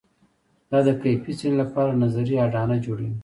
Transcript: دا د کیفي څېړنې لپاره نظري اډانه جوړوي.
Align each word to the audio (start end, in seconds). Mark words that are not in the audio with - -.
دا 0.71 0.79
د 0.87 0.89
کیفي 1.01 1.33
څېړنې 1.39 1.59
لپاره 1.61 1.99
نظري 2.03 2.35
اډانه 2.45 2.75
جوړوي. 2.85 3.13